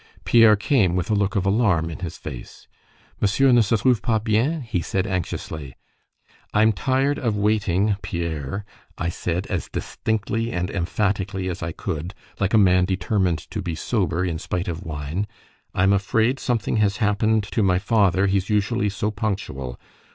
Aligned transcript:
Pierre 0.25 0.55
came 0.55 0.95
with 0.95 1.11
a 1.11 1.13
look 1.13 1.35
of 1.35 1.45
alarm 1.45 1.91
in 1.91 1.99
his 1.99 2.17
face. 2.17 2.67
"Monsieur 3.19 3.51
ne 3.51 3.61
se 3.61 3.75
trouve 3.77 4.01
pas 4.01 4.19
bien?" 4.19 4.61
he 4.61 4.81
said 4.81 5.05
anxiously. 5.05 5.75
"I'm 6.55 6.71
tired 6.73 7.19
of 7.19 7.37
waiting, 7.37 7.97
Pierre," 8.01 8.65
I 8.97 9.09
said, 9.09 9.45
as 9.45 9.69
distinctly 9.69 10.51
and 10.51 10.71
emphatically 10.71 11.49
as 11.49 11.61
I 11.61 11.71
could, 11.71 12.15
like 12.39 12.55
a 12.55 12.57
man 12.57 12.85
determined 12.85 13.47
to 13.51 13.61
be 13.61 13.75
sober 13.75 14.25
in 14.25 14.39
spite 14.39 14.67
of 14.67 14.81
wine; 14.83 15.27
"I'm 15.75 15.93
afraid 15.93 16.39
something 16.39 16.77
has 16.77 16.97
happened 16.97 17.43
to 17.51 17.61
my 17.61 17.77
father 17.77 18.25
he's 18.25 18.49
usually 18.49 18.89
so 18.89 19.11
punctual. 19.11 19.79